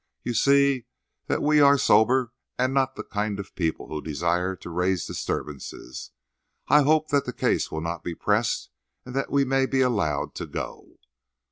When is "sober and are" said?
1.77-2.73